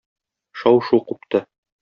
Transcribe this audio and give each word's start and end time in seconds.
Шау-шу 0.61 1.01
купты. 1.11 1.45